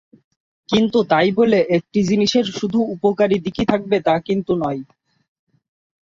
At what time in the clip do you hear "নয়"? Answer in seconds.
4.63-4.81